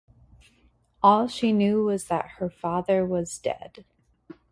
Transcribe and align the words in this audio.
All 1.03 1.27
she 1.27 1.51
knew 1.53 1.83
was 1.83 2.05
that 2.05 2.29
her 2.39 2.49
father 2.49 3.05
was 3.05 3.37
dead. 3.37 3.85